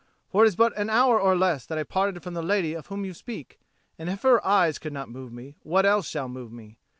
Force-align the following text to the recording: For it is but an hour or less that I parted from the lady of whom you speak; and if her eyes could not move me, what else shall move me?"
For 0.31 0.43
it 0.43 0.47
is 0.47 0.55
but 0.55 0.75
an 0.75 0.89
hour 0.89 1.19
or 1.21 1.35
less 1.35 1.63
that 1.67 1.77
I 1.77 1.83
parted 1.83 2.23
from 2.23 2.33
the 2.33 2.41
lady 2.41 2.73
of 2.73 2.87
whom 2.87 3.05
you 3.05 3.13
speak; 3.13 3.59
and 3.99 4.09
if 4.09 4.23
her 4.23 4.43
eyes 4.43 4.79
could 4.79 4.93
not 4.93 5.09
move 5.09 5.31
me, 5.31 5.57
what 5.61 5.85
else 5.85 6.09
shall 6.09 6.27
move 6.27 6.51
me?" 6.51 6.79